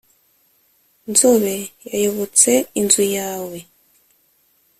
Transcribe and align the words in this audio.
nzobe 1.11 1.55
yayobotse 1.91 2.51
inzu 2.79 3.03
yawe 3.17 3.57